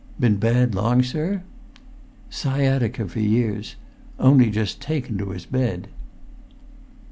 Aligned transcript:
"Been 0.19 0.37
bad 0.37 0.73
long, 0.73 1.03
sir?" 1.03 1.43
"Sciatica 2.31 3.07
for 3.07 3.19
years; 3.19 3.75
only 4.17 4.49
just 4.49 4.81
taken 4.81 5.15
to 5.19 5.29
his 5.29 5.45
bed." 5.45 5.89